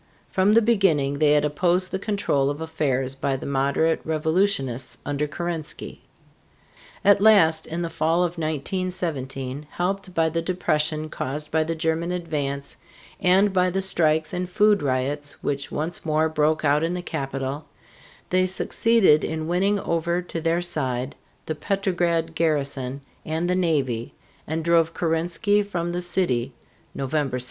[0.31, 5.27] From the beginning they had opposed the control of affairs by the moderate revolutionists under
[5.27, 6.01] Kerensky.
[7.05, 12.11] At last, in the fall of 1917, helped by the depression caused by the German
[12.11, 12.77] advance
[13.19, 17.65] and by the strikes and food riots which once more broke out in the capital,
[18.31, 21.13] they succeeded in winning over to their side
[21.45, 24.15] the Petrograd garrison and the navy,
[24.47, 26.53] and drove Kerensky from the city
[26.95, 27.39] (November 7).